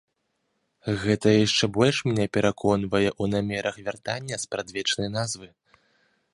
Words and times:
Гэта 1.01 1.33
яшчэ 1.45 1.65
больш 1.77 1.97
мяне 2.07 2.25
пераконвае 2.37 3.03
ў 3.21 3.35
намерах 3.37 3.75
вяртання 3.89 4.35
спрадвечнай 4.47 5.09
назвы. 5.21 5.47